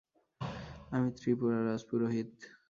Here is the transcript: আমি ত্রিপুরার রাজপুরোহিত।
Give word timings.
আমি 0.91 1.09
ত্রিপুরার 1.17 1.63
রাজপুরোহিত। 1.67 2.31